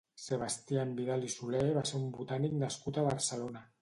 [0.27, 3.63] Sebastián Vidal i Soler va ser un botànic nascut a Barcelona.